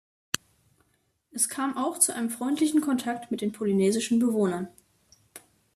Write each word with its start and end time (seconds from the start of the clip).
Es 1.31 1.47
kam 1.47 1.77
auch 1.77 1.99
zu 1.99 2.15
einem 2.15 2.31
freundlichen 2.31 2.81
Kontakt 2.81 3.29
mit 3.29 3.41
den 3.41 3.51
polynesischen 3.51 4.17
Bewohnern. 4.17 4.67